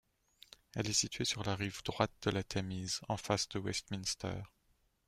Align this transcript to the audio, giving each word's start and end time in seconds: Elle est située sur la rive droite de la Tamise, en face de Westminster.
Elle 0.73 0.89
est 0.89 0.93
située 0.93 1.25
sur 1.25 1.43
la 1.43 1.53
rive 1.53 1.83
droite 1.83 2.09
de 2.23 2.31
la 2.31 2.41
Tamise, 2.41 3.01
en 3.07 3.17
face 3.17 3.47
de 3.49 3.59
Westminster. 3.59 4.41